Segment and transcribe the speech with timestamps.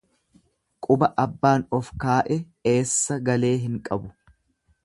[0.85, 2.39] Quba abbaan of kaa'e
[2.73, 4.15] eessa galee hin qabu.